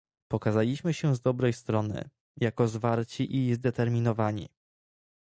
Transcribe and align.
Pokazaliśmy 0.27 0.93
się 0.93 1.15
z 1.15 1.21
dobrej 1.21 1.53
strony, 1.53 2.09
jako 2.37 2.67
zwarci 2.67 3.35
i 3.35 3.53
zdeterminowani 3.55 4.47